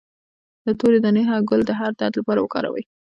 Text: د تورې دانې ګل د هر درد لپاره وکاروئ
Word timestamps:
د 0.65 0.67
تورې 0.79 0.99
دانې 1.05 1.23
ګل 1.49 1.61
د 1.65 1.71
هر 1.79 1.91
درد 1.99 2.13
لپاره 2.19 2.39
وکاروئ 2.41 2.83